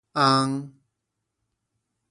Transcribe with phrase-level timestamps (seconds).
[0.15, 0.73] 翁